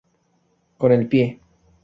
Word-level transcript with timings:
Con 0.79 0.93
el 0.93 1.07
pie". 1.07 1.39